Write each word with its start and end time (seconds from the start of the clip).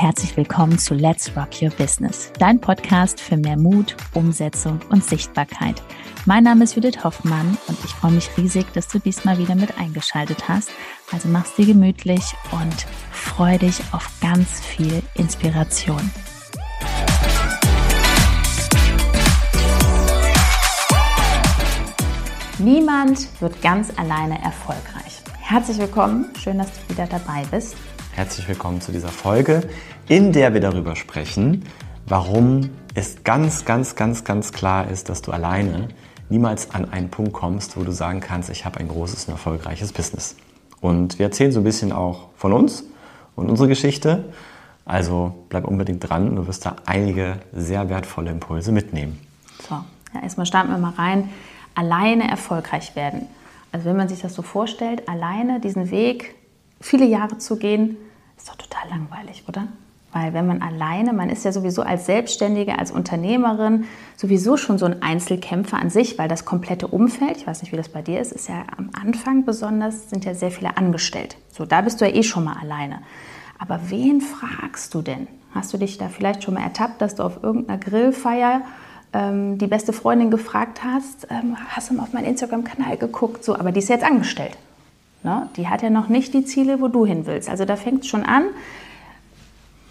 herzlich 0.00 0.36
willkommen 0.36 0.78
zu 0.78 0.94
Let's 0.94 1.36
Rock 1.36 1.60
Your 1.60 1.70
Business, 1.70 2.32
dein 2.38 2.60
Podcast 2.60 3.20
für 3.20 3.36
mehr 3.36 3.56
Mut, 3.58 3.96
Umsetzung 4.14 4.78
und 4.90 5.02
Sichtbarkeit. 5.02 5.82
Mein 6.24 6.44
Name 6.44 6.62
ist 6.62 6.76
Judith 6.76 7.02
Hoffmann 7.02 7.58
und 7.66 7.76
ich 7.84 7.90
freue 7.90 8.12
mich 8.12 8.30
riesig, 8.36 8.72
dass 8.74 8.86
du 8.86 9.00
diesmal 9.00 9.38
wieder 9.38 9.56
mit 9.56 9.76
eingeschaltet 9.76 10.48
hast. 10.48 10.70
Also 11.10 11.28
mach's 11.28 11.56
dir 11.56 11.66
gemütlich 11.66 12.22
und 12.52 12.86
freu 13.10 13.58
dich 13.58 13.80
auf 13.90 14.08
ganz 14.20 14.60
viel 14.60 15.02
Inspiration. 15.14 16.12
Niemand 22.60 23.26
wird 23.40 23.60
ganz 23.62 23.92
alleine 23.98 24.40
erfolgreich. 24.42 25.22
Herzlich 25.40 25.78
willkommen, 25.78 26.26
schön, 26.38 26.58
dass 26.58 26.68
du 26.72 26.94
wieder 26.94 27.08
dabei 27.08 27.42
bist. 27.50 27.74
Herzlich 28.18 28.48
willkommen 28.48 28.80
zu 28.80 28.90
dieser 28.90 29.10
Folge, 29.10 29.62
in 30.08 30.32
der 30.32 30.52
wir 30.52 30.60
darüber 30.60 30.96
sprechen, 30.96 31.62
warum 32.04 32.70
es 32.94 33.22
ganz, 33.22 33.64
ganz, 33.64 33.94
ganz, 33.94 34.24
ganz 34.24 34.52
klar 34.52 34.90
ist, 34.90 35.08
dass 35.08 35.22
du 35.22 35.30
alleine 35.30 35.86
niemals 36.28 36.72
an 36.72 36.90
einen 36.90 37.10
Punkt 37.10 37.32
kommst, 37.32 37.76
wo 37.76 37.84
du 37.84 37.92
sagen 37.92 38.18
kannst, 38.18 38.50
ich 38.50 38.64
habe 38.64 38.80
ein 38.80 38.88
großes 38.88 39.26
und 39.26 39.34
erfolgreiches 39.34 39.92
Business. 39.92 40.34
Und 40.80 41.20
wir 41.20 41.26
erzählen 41.26 41.52
so 41.52 41.60
ein 41.60 41.62
bisschen 41.62 41.92
auch 41.92 42.30
von 42.34 42.52
uns 42.52 42.82
und 43.36 43.48
unsere 43.48 43.68
Geschichte. 43.68 44.24
Also 44.84 45.32
bleib 45.48 45.64
unbedingt 45.64 46.10
dran, 46.10 46.34
du 46.34 46.48
wirst 46.48 46.66
da 46.66 46.74
einige 46.86 47.36
sehr 47.52 47.88
wertvolle 47.88 48.32
Impulse 48.32 48.72
mitnehmen. 48.72 49.20
So, 49.68 49.76
ja, 49.76 50.22
erstmal 50.24 50.46
starten 50.46 50.72
wir 50.72 50.78
mal 50.78 50.94
rein 50.94 51.28
alleine 51.76 52.28
erfolgreich 52.28 52.96
werden. 52.96 53.28
Also 53.70 53.84
wenn 53.84 53.96
man 53.96 54.08
sich 54.08 54.22
das 54.22 54.34
so 54.34 54.42
vorstellt, 54.42 55.08
alleine 55.08 55.60
diesen 55.60 55.92
Weg 55.92 56.34
viele 56.80 57.06
Jahre 57.06 57.38
zu 57.38 57.58
gehen, 57.58 57.96
doch 58.48 58.56
total 58.56 58.88
langweilig, 58.90 59.44
oder? 59.48 59.68
Weil 60.12 60.32
wenn 60.32 60.46
man 60.46 60.62
alleine, 60.62 61.12
man 61.12 61.28
ist 61.28 61.44
ja 61.44 61.52
sowieso 61.52 61.82
als 61.82 62.06
Selbstständige, 62.06 62.78
als 62.78 62.90
Unternehmerin 62.90 63.84
sowieso 64.16 64.56
schon 64.56 64.78
so 64.78 64.86
ein 64.86 65.02
Einzelkämpfer 65.02 65.78
an 65.78 65.90
sich, 65.90 66.18
weil 66.18 66.28
das 66.28 66.46
komplette 66.46 66.88
Umfeld, 66.88 67.36
ich 67.36 67.46
weiß 67.46 67.60
nicht, 67.60 67.72
wie 67.72 67.76
das 67.76 67.90
bei 67.90 68.00
dir 68.00 68.18
ist, 68.20 68.32
ist 68.32 68.48
ja 68.48 68.64
am 68.76 68.90
Anfang 69.00 69.44
besonders, 69.44 70.08
sind 70.08 70.24
ja 70.24 70.34
sehr 70.34 70.50
viele 70.50 70.78
angestellt. 70.78 71.36
So, 71.52 71.66
da 71.66 71.82
bist 71.82 72.00
du 72.00 72.08
ja 72.08 72.14
eh 72.14 72.22
schon 72.22 72.44
mal 72.44 72.56
alleine. 72.58 73.00
Aber 73.58 73.80
wen 73.90 74.22
fragst 74.22 74.94
du 74.94 75.02
denn? 75.02 75.28
Hast 75.54 75.74
du 75.74 75.78
dich 75.78 75.98
da 75.98 76.08
vielleicht 76.08 76.42
schon 76.42 76.54
mal 76.54 76.62
ertappt, 76.62 77.02
dass 77.02 77.16
du 77.16 77.22
auf 77.22 77.42
irgendeiner 77.42 77.78
Grillfeier 77.78 78.62
ähm, 79.12 79.58
die 79.58 79.66
beste 79.66 79.92
Freundin 79.92 80.30
gefragt 80.30 80.82
hast, 80.84 81.26
ähm, 81.30 81.56
hast 81.68 81.90
du 81.90 81.94
mal 81.94 82.04
auf 82.04 82.12
meinen 82.12 82.26
Instagram-Kanal 82.26 82.96
geguckt? 82.96 83.44
So, 83.44 83.54
aber 83.54 83.72
die 83.72 83.80
ist 83.80 83.88
jetzt 83.88 84.04
angestellt. 84.04 84.56
Ne? 85.28 85.46
Die 85.56 85.68
hat 85.68 85.82
ja 85.82 85.90
noch 85.90 86.08
nicht 86.08 86.32
die 86.32 86.44
Ziele, 86.46 86.80
wo 86.80 86.88
du 86.88 87.04
hin 87.04 87.26
willst. 87.26 87.50
Also 87.50 87.66
da 87.66 87.76
fängt 87.76 88.00
es 88.04 88.08
schon 88.08 88.22
an. 88.22 88.44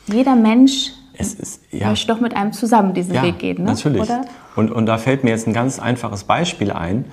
Jeder 0.07 0.35
Mensch 0.35 0.93
ist, 1.13 1.61
ja, 1.69 1.89
möchte 1.89 2.07
doch 2.07 2.19
mit 2.19 2.35
einem 2.35 2.53
zusammen 2.53 2.95
diesen 2.95 3.13
ja, 3.13 3.21
Weg 3.21 3.37
gehen. 3.37 3.63
Ne? 3.63 3.71
Natürlich. 3.71 4.01
Oder? 4.01 4.25
Und, 4.55 4.71
und 4.71 4.87
da 4.87 4.97
fällt 4.97 5.23
mir 5.23 5.29
jetzt 5.29 5.45
ein 5.45 5.53
ganz 5.53 5.77
einfaches 5.77 6.23
Beispiel 6.23 6.71
ein. 6.71 7.05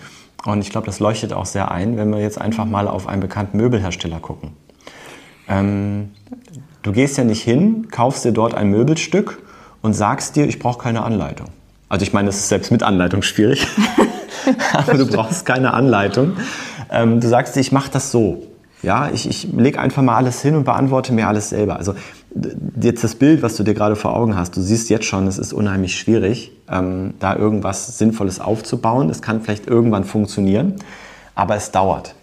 Und 0.47 0.63
ich 0.63 0.71
glaube, 0.71 0.87
das 0.87 1.01
leuchtet 1.01 1.35
auch 1.35 1.45
sehr 1.45 1.71
ein, 1.71 1.99
wenn 1.99 2.11
wir 2.11 2.21
jetzt 2.21 2.41
einfach 2.41 2.65
mal 2.65 2.89
auf 2.89 3.09
einen 3.09 3.21
bekannten 3.21 3.59
Möbelhersteller 3.59 4.21
gucken. 4.21 4.53
Ähm, 5.47 6.11
du 6.83 6.93
gehst 6.93 7.19
ja 7.19 7.25
nicht 7.25 7.43
hin, 7.43 7.89
kaufst 7.91 8.25
dir 8.25 8.33
dort 8.33 8.55
ein 8.55 8.71
Möbelstück 8.71 9.43
und 9.83 9.93
sagst 9.93 10.37
dir, 10.37 10.47
ich 10.47 10.59
brauche 10.59 10.79
keine 10.83 11.03
Anleitung. 11.03 11.49
Also 11.91 12.05
ich 12.05 12.15
meine, 12.15 12.27
das 12.27 12.37
ist 12.37 12.49
selbst 12.49 12.71
mit 12.71 12.83
Anleitung 12.83 13.21
schwierig, 13.21 13.67
aber 14.73 14.95
du 14.95 15.07
brauchst 15.07 15.45
keine 15.45 15.75
Anleitung. 15.75 16.39
Ähm, 16.95 17.21
du 17.21 17.29
sagst 17.29 17.57
ich 17.57 17.73
mache 17.73 17.91
das 17.91 18.11
so. 18.11 18.45
Ja, 18.83 19.09
ich, 19.13 19.29
ich 19.29 19.49
lege 19.53 19.81
einfach 19.81 20.03
mal 20.03 20.17
alles 20.17 20.43
hin 20.43 20.55
und 20.55 20.65
beantworte 20.65 21.13
mir 21.13 21.27
alles 21.27 21.49
selber. 21.49 21.77
Also 21.77 21.95
jetzt 22.79 23.03
das 23.03 23.15
Bild, 23.15 23.43
was 23.43 23.57
du 23.57 23.63
dir 23.63 23.73
gerade 23.73 23.97
vor 23.97 24.15
Augen 24.15 24.37
hast, 24.37 24.57
du 24.57 24.61
siehst 24.61 24.91
jetzt 24.91 25.07
schon, 25.07 25.27
es 25.27 25.39
ist 25.39 25.55
unheimlich 25.55 25.97
schwierig, 25.97 26.53
ähm, 26.71 27.15
da 27.19 27.35
irgendwas 27.35 27.99
Sinnvolles 27.99 28.41
aufzubauen. 28.41 29.09
Es 29.09 29.23
kann 29.23 29.41
vielleicht 29.41 29.67
irgendwann 29.67 30.05
funktionieren, 30.05 30.75
aber 31.35 31.57
es 31.57 31.71
dauert. 31.71 32.15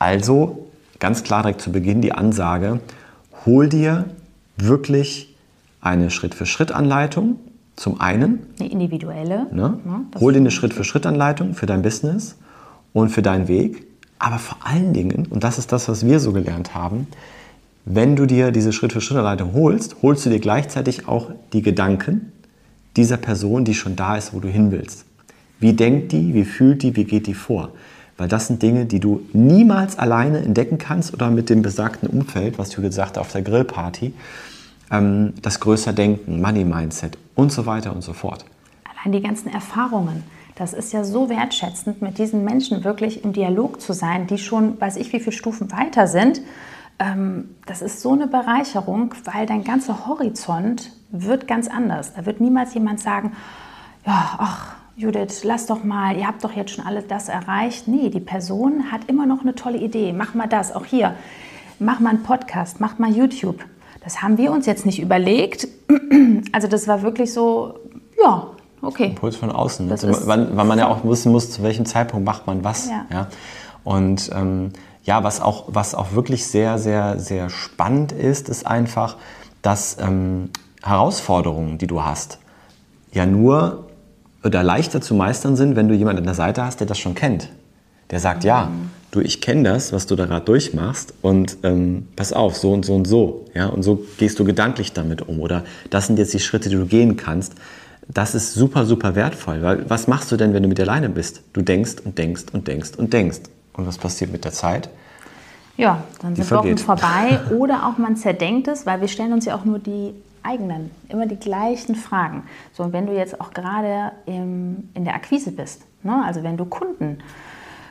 Also 0.00 0.68
ganz 0.98 1.22
klar 1.22 1.42
direkt 1.42 1.60
zu 1.60 1.70
Beginn 1.70 2.00
die 2.02 2.12
Ansage, 2.12 2.80
hol 3.46 3.68
dir 3.68 4.06
wirklich 4.56 5.36
eine 5.80 6.10
Schritt-für-Schritt-Anleitung, 6.10 7.36
zum 7.76 8.00
einen. 8.00 8.40
Eine 8.58 8.70
individuelle. 8.70 9.46
Ne? 9.52 9.78
Ja, 9.86 10.20
Hol 10.20 10.32
dir 10.32 10.40
eine 10.40 10.50
Schritt-für-Schritt-Anleitung 10.50 11.54
für 11.54 11.66
dein 11.66 11.82
Business 11.82 12.36
und 12.92 13.10
für 13.10 13.22
deinen 13.22 13.48
Weg. 13.48 13.86
Aber 14.20 14.38
vor 14.38 14.58
allen 14.62 14.92
Dingen, 14.92 15.26
und 15.30 15.42
das 15.42 15.58
ist 15.58 15.72
das, 15.72 15.88
was 15.88 16.06
wir 16.06 16.20
so 16.20 16.32
gelernt 16.32 16.74
haben, 16.74 17.08
wenn 17.86 18.16
du 18.16 18.26
dir 18.26 18.52
diese 18.52 18.72
Schritt-für-Schritt-Anleitung 18.72 19.54
holst, 19.54 19.96
holst 20.02 20.26
du 20.26 20.30
dir 20.30 20.38
gleichzeitig 20.38 21.08
auch 21.08 21.30
die 21.54 21.62
Gedanken 21.62 22.30
dieser 22.96 23.16
Person, 23.16 23.64
die 23.64 23.74
schon 23.74 23.96
da 23.96 24.16
ist, 24.16 24.34
wo 24.34 24.40
du 24.40 24.48
hin 24.48 24.70
willst. 24.70 25.06
Wie 25.58 25.72
denkt 25.72 26.12
die, 26.12 26.34
wie 26.34 26.44
fühlt 26.44 26.82
die, 26.82 26.94
wie 26.96 27.04
geht 27.04 27.26
die 27.26 27.34
vor? 27.34 27.70
Weil 28.18 28.28
das 28.28 28.48
sind 28.48 28.62
Dinge, 28.62 28.84
die 28.84 29.00
du 29.00 29.22
niemals 29.32 29.98
alleine 29.98 30.40
entdecken 30.40 30.76
kannst 30.76 31.14
oder 31.14 31.30
mit 31.30 31.48
dem 31.48 31.62
besagten 31.62 32.06
Umfeld, 32.06 32.58
was 32.58 32.68
du 32.68 32.82
gesagt 32.82 33.16
hast 33.16 33.22
auf 33.22 33.32
der 33.32 33.40
Grillparty, 33.40 34.12
ähm, 34.90 35.32
das 35.40 35.60
größer 35.60 35.94
Denken, 35.94 36.42
Money 36.42 36.66
Mindset 36.66 37.16
und 37.34 37.50
so 37.52 37.64
weiter 37.64 37.94
und 37.94 38.02
so 38.02 38.12
fort. 38.12 38.44
Allein 39.00 39.12
die 39.12 39.22
ganzen 39.22 39.52
Erfahrungen. 39.52 40.24
Das 40.56 40.74
ist 40.74 40.92
ja 40.92 41.04
so 41.04 41.30
wertschätzend, 41.30 42.02
mit 42.02 42.18
diesen 42.18 42.44
Menschen 42.44 42.84
wirklich 42.84 43.24
im 43.24 43.32
Dialog 43.32 43.80
zu 43.80 43.92
sein, 43.92 44.26
die 44.26 44.36
schon, 44.36 44.78
weiß 44.80 44.96
ich, 44.96 45.12
wie 45.12 45.20
viele 45.20 45.32
Stufen 45.32 45.72
weiter 45.72 46.06
sind. 46.06 46.42
Ähm, 46.98 47.56
das 47.66 47.80
ist 47.80 48.00
so 48.02 48.12
eine 48.12 48.26
Bereicherung, 48.26 49.14
weil 49.24 49.46
dein 49.46 49.64
ganzer 49.64 50.06
Horizont 50.06 50.92
wird 51.10 51.48
ganz 51.48 51.68
anders. 51.68 52.12
Da 52.14 52.26
wird 52.26 52.40
niemals 52.40 52.74
jemand 52.74 53.00
sagen, 53.00 53.32
ja, 54.04 54.34
ach, 54.38 54.76
Judith, 54.96 55.44
lass 55.44 55.64
doch 55.64 55.82
mal, 55.82 56.14
ihr 56.16 56.26
habt 56.26 56.44
doch 56.44 56.52
jetzt 56.52 56.72
schon 56.72 56.84
alles 56.84 57.06
das 57.06 57.30
erreicht. 57.30 57.88
Nee, 57.88 58.10
die 58.10 58.20
Person 58.20 58.92
hat 58.92 59.08
immer 59.08 59.24
noch 59.24 59.40
eine 59.40 59.54
tolle 59.54 59.78
Idee. 59.78 60.12
Mach 60.12 60.34
mal 60.34 60.46
das, 60.46 60.74
auch 60.74 60.84
hier. 60.84 61.14
Mach 61.78 62.00
mal 62.00 62.10
einen 62.10 62.22
Podcast, 62.22 62.80
mach 62.80 62.98
mal 62.98 63.10
YouTube. 63.10 63.64
Das 64.04 64.20
haben 64.20 64.36
wir 64.36 64.52
uns 64.52 64.66
jetzt 64.66 64.84
nicht 64.84 65.00
überlegt. 65.00 65.68
Also 66.52 66.66
das 66.66 66.88
war 66.88 67.02
wirklich 67.02 67.32
so, 67.32 67.78
ja, 68.22 68.48
okay. 68.82 69.06
Impuls 69.06 69.36
von 69.36 69.50
außen, 69.50 69.86
ne? 69.86 69.92
also, 69.92 70.08
weil, 70.26 70.56
weil, 70.56 70.64
man 70.64 70.78
ja 70.78 70.88
auch 70.88 71.04
wissen 71.04 71.32
muss, 71.32 71.50
zu 71.50 71.62
welchem 71.62 71.86
Zeitpunkt 71.86 72.24
macht 72.24 72.46
man 72.46 72.64
was. 72.64 72.88
Ja. 72.88 73.06
ja? 73.10 73.28
Und 73.84 74.30
ähm, 74.34 74.72
ja, 75.04 75.24
was 75.24 75.40
auch, 75.40 75.64
was 75.68 75.94
auch 75.94 76.12
wirklich 76.12 76.46
sehr, 76.46 76.78
sehr, 76.78 77.18
sehr 77.18 77.50
spannend 77.50 78.12
ist, 78.12 78.48
ist 78.48 78.66
einfach, 78.66 79.16
dass 79.62 79.96
ähm, 80.00 80.50
Herausforderungen, 80.82 81.78
die 81.78 81.86
du 81.86 82.02
hast, 82.02 82.38
ja 83.12 83.26
nur 83.26 83.86
oder 84.44 84.62
leichter 84.62 85.00
zu 85.00 85.14
meistern 85.14 85.56
sind, 85.56 85.76
wenn 85.76 85.88
du 85.88 85.94
jemanden 85.94 86.20
an 86.20 86.24
der 86.24 86.34
Seite 86.34 86.64
hast, 86.64 86.80
der 86.80 86.86
das 86.86 86.98
schon 86.98 87.14
kennt. 87.14 87.50
Der 88.10 88.20
sagt, 88.20 88.42
mhm. 88.42 88.48
ja, 88.48 88.70
du, 89.10 89.20
ich 89.20 89.40
kenne 89.40 89.64
das, 89.64 89.92
was 89.92 90.06
du 90.06 90.16
da 90.16 90.26
gerade 90.26 90.44
durchmachst 90.44 91.14
und 91.22 91.58
ähm, 91.62 92.08
pass 92.16 92.32
auf, 92.32 92.56
so 92.56 92.72
und 92.72 92.84
so 92.84 92.94
und 92.94 93.06
so. 93.06 93.46
Ja? 93.54 93.66
Und 93.66 93.82
so 93.82 94.04
gehst 94.18 94.38
du 94.38 94.44
gedanklich 94.44 94.92
damit 94.92 95.22
um. 95.28 95.40
Oder 95.40 95.64
das 95.90 96.06
sind 96.06 96.18
jetzt 96.18 96.32
die 96.32 96.40
Schritte, 96.40 96.68
die 96.68 96.76
du 96.76 96.86
gehen 96.86 97.16
kannst. 97.16 97.54
Das 98.12 98.34
ist 98.34 98.54
super, 98.54 98.86
super 98.86 99.14
wertvoll. 99.14 99.62
Weil 99.62 99.88
was 99.88 100.08
machst 100.08 100.32
du 100.32 100.36
denn, 100.36 100.52
wenn 100.52 100.62
du 100.62 100.68
mit 100.68 100.78
dir 100.78 100.82
alleine 100.82 101.08
bist? 101.08 101.42
Du 101.52 101.62
denkst 101.62 101.96
und 102.04 102.18
denkst 102.18 102.44
und 102.52 102.66
denkst 102.66 102.92
und 102.96 103.12
denkst. 103.12 103.40
Und 103.74 103.86
was 103.86 103.98
passiert 103.98 104.32
mit 104.32 104.44
der 104.44 104.52
Zeit? 104.52 104.90
Ja, 105.76 106.04
dann 106.20 106.34
sind 106.34 106.50
Wochen 106.50 106.78
vorbei. 106.78 107.40
Oder 107.50 107.86
auch 107.86 107.98
man 107.98 108.16
zerdenkt 108.16 108.68
es, 108.68 108.84
weil 108.84 109.00
wir 109.00 109.08
stellen 109.08 109.32
uns 109.32 109.44
ja 109.44 109.54
auch 109.54 109.64
nur 109.64 109.78
die 109.78 110.12
eigenen, 110.42 110.90
immer 111.08 111.26
die 111.26 111.38
gleichen 111.38 111.94
Fragen. 111.94 112.44
So, 112.72 112.82
und 112.82 112.92
wenn 112.92 113.06
du 113.06 113.12
jetzt 113.14 113.40
auch 113.40 113.52
gerade 113.52 114.12
in 114.26 114.88
der 114.94 115.14
Akquise 115.14 115.52
bist, 115.52 115.82
ne? 116.02 116.22
also 116.24 116.42
wenn 116.42 116.56
du 116.56 116.64
Kunden 116.64 117.18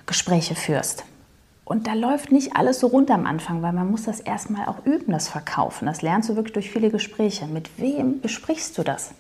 Gespräche 0.06 0.56
führst. 0.56 1.04
Und 1.64 1.86
da 1.86 1.94
läuft 1.94 2.32
nicht 2.32 2.56
alles 2.56 2.80
so 2.80 2.88
rund 2.88 3.12
am 3.12 3.28
Anfang, 3.28 3.62
weil 3.62 3.74
man 3.74 3.92
muss 3.92 4.04
das 4.04 4.20
erstmal 4.20 4.66
auch 4.68 4.84
üben, 4.86 5.12
das 5.12 5.28
Verkaufen. 5.28 5.86
Das 5.86 6.02
lernst 6.02 6.28
du 6.28 6.36
wirklich 6.36 6.54
durch 6.54 6.72
viele 6.72 6.90
Gespräche. 6.90 7.46
Mit 7.46 7.78
wem 7.78 8.22
besprichst 8.22 8.76
du 8.78 8.84
das? 8.84 9.12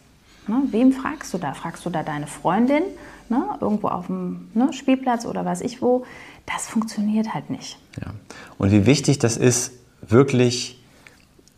Ne? 0.47 0.63
Wem 0.71 0.91
fragst 0.91 1.33
du 1.33 1.37
da? 1.37 1.53
Fragst 1.53 1.85
du 1.85 1.89
da 1.89 2.03
deine 2.03 2.27
Freundin 2.27 2.83
ne? 3.29 3.43
irgendwo 3.61 3.87
auf 3.87 4.07
dem 4.07 4.49
ne? 4.53 4.73
Spielplatz 4.73 5.25
oder 5.25 5.45
weiß 5.45 5.61
ich 5.61 5.81
wo? 5.81 6.05
Das 6.45 6.67
funktioniert 6.67 7.33
halt 7.33 7.49
nicht. 7.49 7.77
Ja. 8.01 8.11
Und 8.57 8.71
wie 8.71 8.85
wichtig 8.85 9.19
das 9.19 9.37
ist, 9.37 9.73
wirklich 10.01 10.81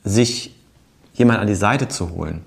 sich 0.03 0.55
jemand 1.13 1.39
an 1.39 1.47
die 1.47 1.55
Seite 1.55 1.87
zu 1.87 2.11
holen. 2.11 2.41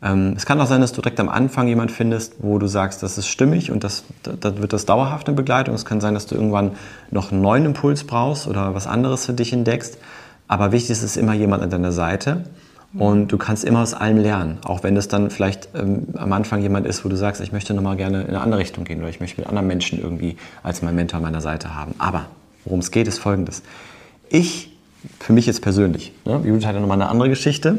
Ähm, 0.00 0.34
es 0.36 0.46
kann 0.46 0.60
auch 0.60 0.66
sein, 0.66 0.80
dass 0.80 0.92
du 0.92 1.02
direkt 1.02 1.18
am 1.18 1.28
Anfang 1.28 1.66
jemand 1.66 1.90
findest, 1.90 2.36
wo 2.38 2.58
du 2.58 2.66
sagst, 2.68 3.02
das 3.02 3.18
ist 3.18 3.26
stimmig 3.26 3.70
und 3.70 3.82
das, 3.82 4.04
das 4.22 4.58
wird 4.58 4.72
das 4.72 4.86
dauerhaft 4.86 5.28
in 5.28 5.34
Begleitung. 5.34 5.74
Es 5.74 5.84
kann 5.84 6.00
sein, 6.00 6.14
dass 6.14 6.26
du 6.26 6.36
irgendwann 6.36 6.72
noch 7.10 7.32
einen 7.32 7.42
neuen 7.42 7.64
Impuls 7.64 8.04
brauchst 8.04 8.46
oder 8.46 8.74
was 8.74 8.86
anderes 8.86 9.26
für 9.26 9.32
dich 9.32 9.52
entdeckst. 9.52 9.98
Aber 10.46 10.72
wichtig 10.72 10.90
ist, 10.90 10.98
es 10.98 11.12
ist 11.12 11.16
immer 11.16 11.34
jemand 11.34 11.62
an 11.62 11.70
deiner 11.70 11.92
Seite 11.92 12.44
und 12.94 13.28
du 13.28 13.36
kannst 13.36 13.64
immer 13.64 13.82
aus 13.82 13.92
allem 13.92 14.16
lernen. 14.16 14.58
Auch 14.64 14.82
wenn 14.82 14.96
es 14.96 15.08
dann 15.08 15.30
vielleicht 15.30 15.68
ähm, 15.74 16.08
am 16.14 16.32
Anfang 16.32 16.62
jemand 16.62 16.86
ist, 16.86 17.04
wo 17.04 17.08
du 17.08 17.16
sagst, 17.16 17.40
ich 17.42 17.52
möchte 17.52 17.74
nochmal 17.74 17.96
gerne 17.96 18.22
in 18.22 18.28
eine 18.28 18.40
andere 18.40 18.60
Richtung 18.60 18.84
gehen 18.84 19.00
oder 19.00 19.10
ich 19.10 19.20
möchte 19.20 19.40
mit 19.40 19.48
anderen 19.48 19.66
Menschen 19.66 20.00
irgendwie 20.00 20.36
als 20.62 20.80
mein 20.82 20.94
Mentor 20.94 21.18
an 21.18 21.24
meiner 21.24 21.42
Seite 21.42 21.74
haben. 21.74 21.94
Aber 21.98 22.26
worum 22.64 22.78
es 22.78 22.90
geht, 22.90 23.06
ist 23.06 23.18
folgendes. 23.18 23.62
Ich, 24.30 24.72
für 25.20 25.32
mich 25.32 25.46
jetzt 25.46 25.60
persönlich, 25.60 26.12
ne, 26.24 26.40
Judith 26.44 26.66
hat 26.66 26.74
ja 26.74 26.80
nochmal 26.80 27.00
eine 27.00 27.10
andere 27.10 27.28
Geschichte, 27.28 27.78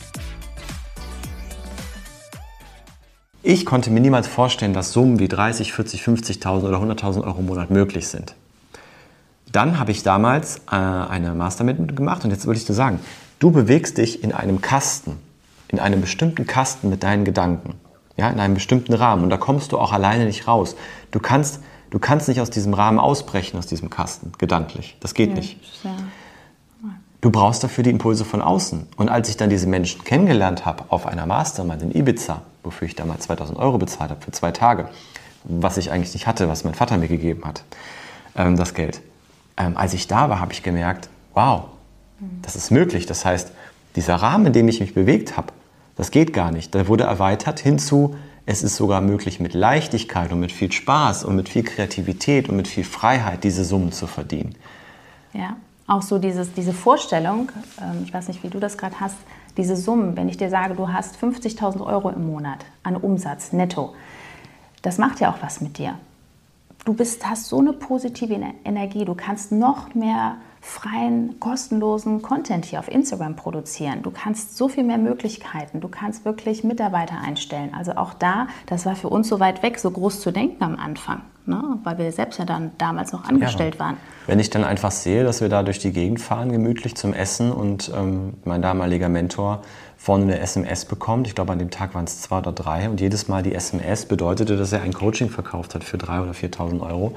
Ich 3.43 3.65
konnte 3.65 3.89
mir 3.89 4.01
niemals 4.01 4.27
vorstellen, 4.27 4.73
dass 4.73 4.91
Summen 4.91 5.17
wie 5.17 5.27
30, 5.27 5.73
40, 5.73 6.03
50.000 6.03 6.63
oder 6.63 6.77
100.000 6.77 7.23
Euro 7.23 7.39
im 7.39 7.47
Monat 7.47 7.71
möglich 7.71 8.07
sind. 8.07 8.35
Dann 9.51 9.79
habe 9.79 9.91
ich 9.91 10.03
damals 10.03 10.57
äh, 10.71 10.75
eine 10.75 11.33
Master 11.33 11.65
gemacht 11.65 12.23
und 12.23 12.31
jetzt 12.31 12.45
würde 12.45 12.59
ich 12.59 12.65
dir 12.65 12.73
sagen, 12.73 12.99
du 13.39 13.51
bewegst 13.51 13.97
dich 13.97 14.23
in 14.23 14.31
einem 14.31 14.61
Kasten, 14.61 15.17
in 15.69 15.79
einem 15.79 16.01
bestimmten 16.01 16.45
Kasten 16.45 16.89
mit 16.89 17.01
deinen 17.01 17.25
Gedanken, 17.25 17.73
ja, 18.15 18.29
in 18.29 18.39
einem 18.39 18.53
bestimmten 18.53 18.93
Rahmen 18.93 19.23
und 19.23 19.31
da 19.31 19.37
kommst 19.37 19.71
du 19.71 19.79
auch 19.79 19.91
alleine 19.91 20.25
nicht 20.25 20.47
raus. 20.47 20.75
Du 21.09 21.19
kannst, 21.19 21.61
du 21.89 21.97
kannst 21.97 22.27
nicht 22.27 22.41
aus 22.41 22.51
diesem 22.51 22.75
Rahmen 22.75 22.99
ausbrechen, 22.99 23.57
aus 23.57 23.65
diesem 23.65 23.89
Kasten, 23.89 24.33
gedanklich. 24.37 24.97
Das 24.99 25.15
geht 25.15 25.29
ja, 25.29 25.35
nicht. 25.35 25.57
Ja. 25.83 25.95
Du 27.21 27.31
brauchst 27.31 27.63
dafür 27.63 27.83
die 27.83 27.89
Impulse 27.89 28.23
von 28.23 28.41
außen. 28.41 28.87
Und 28.97 29.09
als 29.09 29.29
ich 29.29 29.37
dann 29.37 29.49
diese 29.49 29.67
Menschen 29.67 30.03
kennengelernt 30.03 30.65
habe 30.65 30.85
auf 30.89 31.05
einer 31.05 31.25
Mastermind 31.25 31.83
in 31.83 31.95
Ibiza, 31.95 32.41
wofür 32.63 32.87
ich 32.87 32.95
damals 32.95 33.23
2000 33.23 33.57
Euro 33.57 33.77
bezahlt 33.77 34.11
habe 34.11 34.21
für 34.21 34.31
zwei 34.31 34.51
Tage, 34.51 34.89
was 35.43 35.77
ich 35.77 35.91
eigentlich 35.91 36.13
nicht 36.13 36.27
hatte, 36.27 36.47
was 36.47 36.63
mein 36.63 36.73
Vater 36.73 36.97
mir 36.97 37.07
gegeben 37.07 37.43
hat, 37.45 37.63
ähm, 38.35 38.55
das 38.55 38.73
Geld. 38.73 39.01
Ähm, 39.57 39.77
als 39.77 39.93
ich 39.93 40.07
da 40.07 40.29
war, 40.29 40.39
habe 40.39 40.53
ich 40.53 40.63
gemerkt, 40.63 41.09
wow, 41.33 41.65
das 42.41 42.55
ist 42.55 42.71
möglich. 42.71 43.05
Das 43.05 43.25
heißt, 43.25 43.51
dieser 43.95 44.15
Rahmen, 44.15 44.47
in 44.47 44.53
dem 44.53 44.67
ich 44.67 44.79
mich 44.79 44.93
bewegt 44.93 45.37
habe, 45.37 45.53
das 45.95 46.11
geht 46.11 46.33
gar 46.33 46.51
nicht. 46.51 46.73
Der 46.73 46.87
wurde 46.87 47.03
erweitert 47.05 47.59
hinzu, 47.59 48.15
es 48.45 48.63
ist 48.63 48.75
sogar 48.75 49.01
möglich, 49.01 49.39
mit 49.39 49.53
Leichtigkeit 49.53 50.31
und 50.31 50.39
mit 50.39 50.51
viel 50.51 50.71
Spaß 50.71 51.23
und 51.23 51.35
mit 51.35 51.49
viel 51.49 51.63
Kreativität 51.63 52.49
und 52.49 52.55
mit 52.55 52.67
viel 52.67 52.83
Freiheit 52.83 53.43
diese 53.43 53.63
Summen 53.63 53.91
zu 53.91 54.07
verdienen. 54.07 54.55
Ja 55.33 55.57
auch 55.91 56.01
so 56.01 56.17
dieses, 56.19 56.53
diese 56.53 56.73
Vorstellung, 56.73 57.51
ähm, 57.79 58.03
ich 58.03 58.13
weiß 58.13 58.29
nicht, 58.29 58.43
wie 58.43 58.49
du 58.49 58.59
das 58.59 58.77
gerade 58.77 58.99
hast, 58.99 59.17
diese 59.57 59.75
Summen, 59.75 60.15
wenn 60.15 60.29
ich 60.29 60.37
dir 60.37 60.49
sage, 60.49 60.75
du 60.75 60.91
hast 60.91 61.17
50.000 61.17 61.85
Euro 61.85 62.09
im 62.09 62.25
Monat 62.25 62.65
an 62.83 62.95
Umsatz 62.95 63.51
netto, 63.51 63.93
das 64.81 64.97
macht 64.97 65.19
ja 65.19 65.31
auch 65.31 65.41
was 65.41 65.59
mit 65.59 65.77
dir. 65.77 65.95
Du 66.85 66.93
bist, 66.93 67.29
hast 67.29 67.47
so 67.47 67.59
eine 67.59 67.73
positive 67.73 68.33
Energie, 68.63 69.05
du 69.05 69.13
kannst 69.13 69.51
noch 69.51 69.93
mehr 69.93 70.37
freien, 70.61 71.39
kostenlosen 71.39 72.21
Content 72.21 72.65
hier 72.65 72.79
auf 72.79 72.87
Instagram 72.87 73.35
produzieren. 73.35 74.03
Du 74.03 74.11
kannst 74.11 74.55
so 74.55 74.69
viel 74.69 74.83
mehr 74.83 74.99
Möglichkeiten. 74.99 75.81
Du 75.81 75.87
kannst 75.87 76.23
wirklich 76.23 76.63
Mitarbeiter 76.63 77.15
einstellen. 77.19 77.73
Also 77.73 77.93
auch 77.93 78.13
da, 78.13 78.47
das 78.67 78.85
war 78.85 78.95
für 78.95 79.09
uns 79.09 79.27
so 79.27 79.39
weit 79.39 79.63
weg, 79.63 79.79
so 79.79 79.89
groß 79.89 80.21
zu 80.21 80.31
denken 80.31 80.63
am 80.63 80.75
Anfang, 80.77 81.23
ne? 81.47 81.79
weil 81.83 81.97
wir 81.97 82.11
selbst 82.11 82.37
ja 82.37 82.45
dann 82.45 82.71
damals 82.77 83.11
noch 83.11 83.25
angestellt 83.25 83.75
ja. 83.75 83.79
waren. 83.79 83.97
Wenn 84.27 84.39
ich 84.39 84.51
dann 84.51 84.63
einfach 84.63 84.91
sehe, 84.91 85.23
dass 85.23 85.41
wir 85.41 85.49
da 85.49 85.63
durch 85.63 85.79
die 85.79 85.91
Gegend 85.91 86.21
fahren, 86.21 86.51
gemütlich 86.51 86.95
zum 86.95 87.13
Essen 87.13 87.51
und 87.51 87.91
ähm, 87.95 88.35
mein 88.45 88.61
damaliger 88.61 89.09
Mentor 89.09 89.63
vorne 90.01 90.23
eine 90.23 90.39
SMS 90.39 90.85
bekommt. 90.85 91.27
Ich 91.27 91.35
glaube, 91.35 91.53
an 91.53 91.59
dem 91.59 91.69
Tag 91.69 91.93
waren 91.93 92.05
es 92.05 92.21
zwei 92.21 92.39
oder 92.39 92.51
drei. 92.51 92.89
Und 92.89 92.99
jedes 92.99 93.27
Mal 93.27 93.43
die 93.43 93.53
SMS 93.53 94.07
bedeutete, 94.07 94.57
dass 94.57 94.73
er 94.73 94.81
ein 94.81 94.93
Coaching 94.93 95.29
verkauft 95.29 95.75
hat 95.75 95.83
für 95.83 95.99
drei 95.99 96.21
oder 96.21 96.31
4.000 96.31 96.81
Euro, 96.81 97.13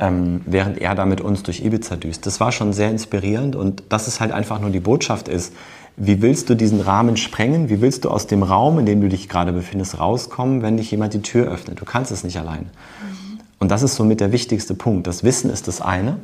ähm, 0.00 0.40
während 0.44 0.78
er 0.78 0.96
da 0.96 1.06
mit 1.06 1.20
uns 1.20 1.44
durch 1.44 1.64
Ibiza 1.64 1.94
düst. 1.94 2.26
Das 2.26 2.40
war 2.40 2.50
schon 2.50 2.72
sehr 2.72 2.90
inspirierend 2.90 3.54
und 3.54 3.84
dass 3.90 4.08
es 4.08 4.18
halt 4.18 4.32
einfach 4.32 4.58
nur 4.58 4.70
die 4.70 4.80
Botschaft 4.80 5.28
ist. 5.28 5.52
Wie 5.96 6.22
willst 6.22 6.50
du 6.50 6.56
diesen 6.56 6.80
Rahmen 6.80 7.16
sprengen? 7.16 7.68
Wie 7.68 7.80
willst 7.80 8.04
du 8.04 8.10
aus 8.10 8.26
dem 8.26 8.42
Raum, 8.42 8.80
in 8.80 8.86
dem 8.86 9.00
du 9.00 9.08
dich 9.08 9.28
gerade 9.28 9.52
befindest, 9.52 10.00
rauskommen, 10.00 10.60
wenn 10.60 10.76
dich 10.76 10.90
jemand 10.90 11.14
die 11.14 11.22
Tür 11.22 11.46
öffnet? 11.46 11.80
Du 11.80 11.84
kannst 11.84 12.10
es 12.10 12.24
nicht 12.24 12.36
allein. 12.36 12.62
Mhm. 12.62 13.38
Und 13.60 13.70
das 13.70 13.84
ist 13.84 13.94
somit 13.94 14.18
der 14.18 14.32
wichtigste 14.32 14.74
Punkt. 14.74 15.06
Das 15.06 15.22
Wissen 15.22 15.50
ist 15.50 15.68
das 15.68 15.80
eine, 15.80 16.16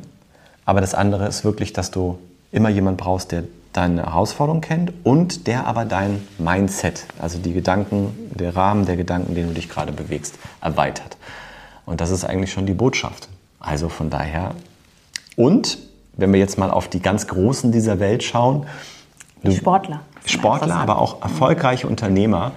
aber 0.65 0.81
das 0.81 0.93
andere 0.93 1.25
ist 1.29 1.45
wirklich, 1.45 1.71
dass 1.71 1.89
du 1.89 2.19
immer 2.51 2.67
jemand 2.67 2.97
brauchst, 2.97 3.31
der 3.31 3.43
deine 3.73 4.03
Herausforderung 4.03 4.61
kennt 4.61 4.93
und 5.03 5.47
der 5.47 5.67
aber 5.67 5.85
dein 5.85 6.21
Mindset, 6.37 7.05
also 7.19 7.37
die 7.37 7.53
Gedanken, 7.53 8.29
der 8.33 8.55
Rahmen 8.55 8.85
der 8.85 8.97
Gedanken, 8.97 9.35
den 9.35 9.47
du 9.47 9.53
dich 9.53 9.69
gerade 9.69 9.91
bewegst, 9.91 10.35
erweitert. 10.61 11.17
Und 11.85 12.01
das 12.01 12.09
ist 12.11 12.25
eigentlich 12.25 12.51
schon 12.51 12.65
die 12.65 12.73
Botschaft. 12.73 13.29
Also 13.59 13.89
von 13.89 14.09
daher. 14.09 14.51
Und 15.35 15.77
wenn 16.17 16.33
wir 16.33 16.39
jetzt 16.39 16.57
mal 16.57 16.71
auf 16.71 16.87
die 16.87 16.99
ganz 16.99 17.27
Großen 17.27 17.71
dieser 17.71 17.99
Welt 17.99 18.23
schauen, 18.23 18.65
die 19.43 19.55
Sportler. 19.55 20.01
Sportler, 20.25 20.75
aber 20.75 20.99
auch 20.99 21.21
erfolgreiche 21.21 21.87
Unternehmer, 21.87 22.51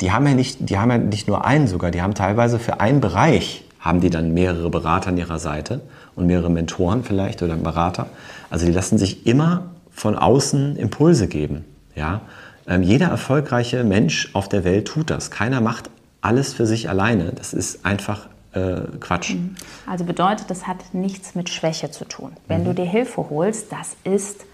die 0.00 0.12
haben 0.12 0.26
ja 0.26 0.34
nicht, 0.34 0.70
die 0.70 0.78
haben 0.78 0.90
ja 0.90 0.98
nicht 0.98 1.28
nur 1.28 1.44
einen 1.44 1.66
sogar, 1.66 1.90
die 1.90 2.00
haben 2.00 2.14
teilweise 2.14 2.58
für 2.58 2.80
einen 2.80 3.00
Bereich 3.00 3.64
haben 3.80 4.00
die 4.00 4.10
dann 4.10 4.34
mehrere 4.34 4.70
Berater 4.70 5.08
an 5.08 5.16
ihrer 5.16 5.38
Seite 5.38 5.80
und 6.14 6.26
mehrere 6.26 6.50
Mentoren 6.50 7.02
vielleicht 7.02 7.42
oder 7.42 7.56
Berater. 7.56 8.06
Also 8.50 8.66
die 8.66 8.72
lassen 8.72 8.98
sich 8.98 9.26
immer 9.26 9.70
von 9.90 10.16
außen 10.16 10.76
Impulse 10.76 11.28
geben. 11.28 11.64
Ja? 11.94 12.22
Ähm, 12.66 12.82
jeder 12.82 13.08
erfolgreiche 13.08 13.84
Mensch 13.84 14.30
auf 14.34 14.48
der 14.48 14.64
Welt 14.64 14.88
tut 14.88 15.10
das. 15.10 15.30
Keiner 15.30 15.60
macht 15.60 15.90
alles 16.20 16.52
für 16.52 16.66
sich 16.66 16.88
alleine. 16.88 17.32
Das 17.32 17.52
ist 17.52 17.84
einfach 17.84 18.28
äh, 18.52 18.82
Quatsch. 19.00 19.34
Mhm. 19.34 19.54
Also 19.86 20.04
bedeutet, 20.04 20.50
das 20.50 20.66
hat 20.66 20.94
nichts 20.94 21.34
mit 21.34 21.48
Schwäche 21.48 21.90
zu 21.90 22.04
tun. 22.04 22.32
Wenn 22.48 22.62
mhm. 22.62 22.66
du 22.66 22.74
dir 22.74 22.84
Hilfe 22.84 23.28
holst, 23.30 23.72
das 23.72 23.96
ist 24.04 24.44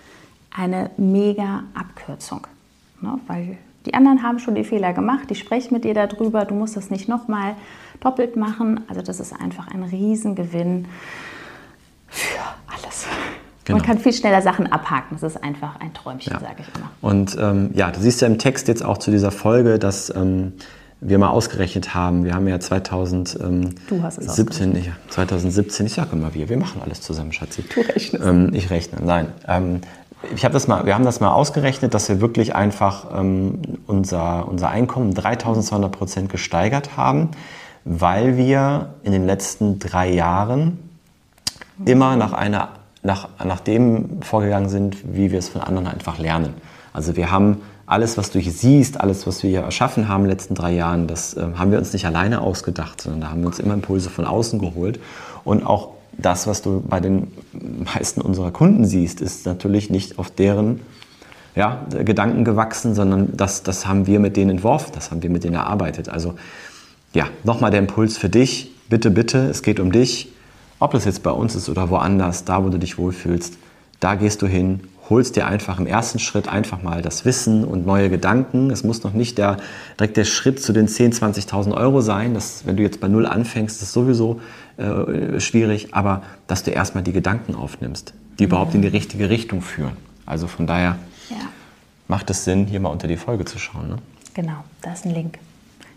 eine 0.50 0.90
mega 0.96 1.64
Abkürzung. 1.74 2.46
Ne? 3.00 3.18
Weil 3.26 3.58
die 3.84 3.94
anderen 3.94 4.22
haben 4.22 4.38
schon 4.38 4.54
die 4.54 4.64
Fehler 4.64 4.92
gemacht, 4.92 5.30
die 5.30 5.34
sprechen 5.34 5.74
mit 5.74 5.84
dir 5.84 5.94
darüber, 5.94 6.44
du 6.44 6.54
musst 6.54 6.76
das 6.76 6.90
nicht 6.90 7.08
nochmal 7.08 7.54
doppelt 8.00 8.36
machen. 8.36 8.80
Also 8.88 9.00
das 9.02 9.20
ist 9.20 9.32
einfach 9.32 9.68
ein 9.68 9.82
Riesengewinn 9.82 10.86
für. 12.08 12.38
Genau. 13.66 13.78
Man 13.78 13.86
kann 13.86 13.98
viel 13.98 14.12
schneller 14.12 14.42
Sachen 14.42 14.70
abhaken. 14.70 15.18
Das 15.20 15.34
ist 15.34 15.42
einfach 15.42 15.80
ein 15.80 15.92
Träumchen, 15.92 16.32
ja. 16.32 16.40
sage 16.40 16.56
ich 16.60 16.68
immer. 16.76 16.90
Und 17.00 17.36
ähm, 17.38 17.70
ja, 17.74 17.90
du 17.90 18.00
siehst 18.00 18.20
ja 18.20 18.28
im 18.28 18.38
Text 18.38 18.68
jetzt 18.68 18.84
auch 18.84 18.98
zu 18.98 19.10
dieser 19.10 19.32
Folge, 19.32 19.80
dass 19.80 20.08
ähm, 20.14 20.52
wir 21.00 21.18
mal 21.18 21.30
ausgerechnet 21.30 21.92
haben. 21.92 22.24
Wir 22.24 22.34
haben 22.34 22.46
ja 22.46 22.60
2017, 22.60 23.74
du 23.88 24.02
hast 24.02 24.18
es 24.18 24.36
17, 24.36 24.76
ich, 24.76 24.90
2017, 25.08 25.86
ich 25.86 25.94
sage 25.94 26.10
immer 26.12 26.32
wir, 26.32 26.48
wir 26.48 26.56
machen 26.56 26.80
alles 26.82 27.00
zusammen, 27.00 27.32
Schatzi. 27.32 27.62
Du 27.62 27.80
rechnest. 27.80 28.24
Ähm, 28.24 28.50
ich 28.54 28.70
rechne, 28.70 29.04
nein. 29.04 29.32
Ähm, 29.48 29.80
ich 30.34 30.44
habe 30.44 30.54
das 30.54 30.68
mal, 30.68 30.86
wir 30.86 30.94
haben 30.94 31.04
das 31.04 31.18
mal 31.18 31.32
ausgerechnet, 31.32 31.92
dass 31.92 32.08
wir 32.08 32.20
wirklich 32.20 32.54
einfach 32.54 33.18
ähm, 33.18 33.60
unser, 33.88 34.48
unser 34.48 34.70
Einkommen 34.70 35.12
3200 35.12 35.90
Prozent 35.90 36.28
gesteigert 36.30 36.96
haben, 36.96 37.32
weil 37.84 38.36
wir 38.36 38.94
in 39.02 39.10
den 39.10 39.26
letzten 39.26 39.80
drei 39.80 40.10
Jahren 40.12 40.78
immer 41.84 42.16
nach 42.16 42.32
einer 42.32 42.70
nach, 43.06 43.28
nach 43.44 43.60
dem 43.60 44.20
vorgegangen 44.22 44.68
sind, 44.68 44.96
wie 45.14 45.30
wir 45.30 45.38
es 45.38 45.48
von 45.48 45.62
anderen 45.62 45.86
einfach 45.86 46.18
lernen. 46.18 46.54
Also 46.92 47.16
wir 47.16 47.30
haben 47.30 47.62
alles, 47.86 48.18
was 48.18 48.30
du 48.30 48.38
hier 48.38 48.52
siehst, 48.52 49.00
alles, 49.00 49.26
was 49.26 49.42
wir 49.42 49.50
hier 49.50 49.60
erschaffen 49.60 50.08
haben 50.08 50.22
in 50.22 50.28
den 50.28 50.32
letzten 50.32 50.54
drei 50.54 50.72
Jahren, 50.72 51.06
das 51.06 51.34
äh, 51.34 51.46
haben 51.56 51.70
wir 51.70 51.78
uns 51.78 51.92
nicht 51.92 52.04
alleine 52.04 52.40
ausgedacht, 52.40 53.00
sondern 53.00 53.20
da 53.20 53.30
haben 53.30 53.40
wir 53.40 53.46
uns 53.46 53.58
immer 53.58 53.74
Impulse 53.74 54.10
von 54.10 54.24
außen 54.24 54.58
geholt. 54.58 54.98
Und 55.44 55.64
auch 55.64 55.90
das, 56.18 56.46
was 56.46 56.62
du 56.62 56.82
bei 56.86 57.00
den 57.00 57.32
meisten 57.94 58.20
unserer 58.20 58.50
Kunden 58.50 58.84
siehst, 58.84 59.20
ist 59.20 59.46
natürlich 59.46 59.90
nicht 59.90 60.18
auf 60.18 60.30
deren 60.30 60.80
ja, 61.54 61.86
Gedanken 62.04 62.44
gewachsen, 62.44 62.94
sondern 62.94 63.36
das, 63.36 63.62
das 63.62 63.86
haben 63.86 64.06
wir 64.06 64.20
mit 64.20 64.36
denen 64.36 64.50
entworfen, 64.50 64.90
das 64.94 65.10
haben 65.10 65.22
wir 65.22 65.30
mit 65.30 65.44
denen 65.44 65.54
erarbeitet. 65.54 66.08
Also 66.08 66.34
ja, 67.14 67.26
nochmal 67.44 67.70
der 67.70 67.80
Impuls 67.80 68.18
für 68.18 68.28
dich. 68.28 68.72
Bitte, 68.88 69.10
bitte, 69.10 69.38
es 69.48 69.62
geht 69.62 69.80
um 69.80 69.90
dich. 69.90 70.32
Ob 70.78 70.92
das 70.92 71.04
jetzt 71.04 71.22
bei 71.22 71.30
uns 71.30 71.54
ist 71.54 71.68
oder 71.68 71.88
woanders, 71.90 72.44
da 72.44 72.62
wo 72.62 72.68
du 72.68 72.78
dich 72.78 72.98
wohlfühlst, 72.98 73.56
da 74.00 74.14
gehst 74.14 74.42
du 74.42 74.46
hin, 74.46 74.80
holst 75.08 75.36
dir 75.36 75.46
einfach 75.46 75.78
im 75.78 75.86
ersten 75.86 76.18
Schritt 76.18 76.48
einfach 76.48 76.82
mal 76.82 77.00
das 77.00 77.24
Wissen 77.24 77.64
und 77.64 77.86
neue 77.86 78.10
Gedanken. 78.10 78.70
Es 78.70 78.84
muss 78.84 79.02
noch 79.02 79.14
nicht 79.14 79.38
der, 79.38 79.56
direkt 79.98 80.16
der 80.16 80.24
Schritt 80.24 80.60
zu 80.60 80.72
den 80.72 80.86
10.000, 80.86 81.48
20.000 81.48 81.74
Euro 81.74 82.02
sein. 82.02 82.34
Das, 82.34 82.66
wenn 82.66 82.76
du 82.76 82.82
jetzt 82.82 83.00
bei 83.00 83.08
Null 83.08 83.24
anfängst, 83.26 83.80
ist 83.80 83.92
sowieso 83.92 84.40
äh, 84.76 85.40
schwierig. 85.40 85.94
Aber 85.94 86.22
dass 86.46 86.62
du 86.62 86.72
erstmal 86.72 87.04
die 87.04 87.12
Gedanken 87.12 87.54
aufnimmst, 87.54 88.12
die 88.38 88.44
überhaupt 88.44 88.74
in 88.74 88.82
die 88.82 88.88
richtige 88.88 89.30
Richtung 89.30 89.62
führen. 89.62 89.96
Also 90.26 90.46
von 90.46 90.66
daher 90.66 90.98
ja. 91.30 91.36
macht 92.08 92.28
es 92.28 92.44
Sinn, 92.44 92.66
hier 92.66 92.80
mal 92.80 92.90
unter 92.90 93.08
die 93.08 93.16
Folge 93.16 93.44
zu 93.46 93.58
schauen. 93.58 93.88
Ne? 93.88 93.96
Genau, 94.34 94.64
da 94.82 94.92
ist 94.92 95.06
ein 95.06 95.14
Link 95.14 95.38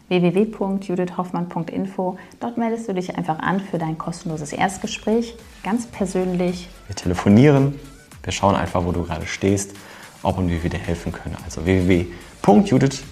www.judithhoffmann.info. 0.10 2.18
Dort 2.40 2.58
meldest 2.58 2.90
du 2.90 2.94
dich 2.94 3.16
einfach 3.16 3.40
an 3.40 3.60
für 3.60 3.78
dein 3.78 3.98
kostenloses 3.98 4.54
Erstgespräch, 4.54 5.36
ganz 5.64 5.88
persönlich. 5.88 6.70
Wir 6.88 6.96
telefonieren, 6.96 7.80
wir 8.24 8.34
schauen 8.34 8.56
einfach, 8.56 8.86
wo 8.86 8.92
du 8.92 9.04
gerade 9.04 9.26
stehst, 9.26 9.76
ob 10.22 10.38
und 10.38 10.50
wie 10.50 10.62
wir 10.62 10.70
dir 10.70 10.80
helfen 10.80 11.12
können. 11.12 11.38
Also 11.46 11.66
www.judith 11.66 13.04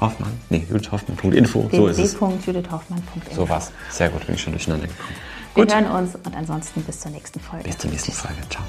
Hoffmann? 0.00 0.32
Nee, 0.50 0.66
judithhoffmann.info. 0.68 1.68
So 1.70 1.86
ist 1.86 1.98
es. 1.98 2.20
www.judithhoffmann.info. 2.20 3.34
So 3.34 3.48
was. 3.48 3.72
Sehr 3.90 4.08
gut, 4.08 4.26
bin 4.26 4.34
ich 4.34 4.42
schon 4.42 4.52
durcheinander 4.52 4.86
gekommen. 4.86 5.16
Wir 5.54 5.66
hören 5.66 5.86
uns 5.86 6.14
und 6.14 6.34
ansonsten 6.34 6.82
bis 6.82 7.00
zur 7.00 7.10
nächsten 7.10 7.40
Folge. 7.40 7.64
Bis 7.64 7.78
zur 7.78 7.90
nächsten 7.90 8.12
Folge. 8.12 8.40
Ciao. 8.48 8.64